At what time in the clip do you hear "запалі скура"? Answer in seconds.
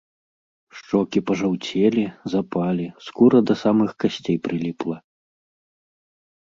2.35-3.37